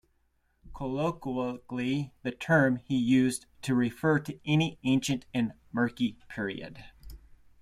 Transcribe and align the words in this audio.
Colloquially, 0.73 2.11
the 2.23 2.31
term 2.31 2.77
is 2.77 2.83
used 2.89 3.45
to 3.61 3.75
refer 3.75 4.17
to 4.17 4.39
any 4.47 4.79
ancient 4.83 5.27
and 5.31 5.53
murky 5.73 6.17
period. 6.27 6.79